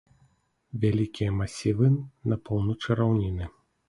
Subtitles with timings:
[0.85, 1.89] Вялікія масівы
[2.31, 3.51] на поўначы раўніны.